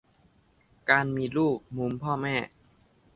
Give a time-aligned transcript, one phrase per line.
[0.89, 2.35] -การมีลูก มุมพ่อแม่